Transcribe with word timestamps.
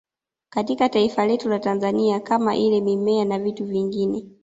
Katika 0.49 0.89
taifa 0.89 1.25
letu 1.25 1.49
la 1.49 1.59
Tanzania 1.59 2.19
kama 2.19 2.55
ile 2.55 2.81
mimea 2.81 3.25
na 3.25 3.39
vitu 3.39 3.65
vingine 3.65 4.25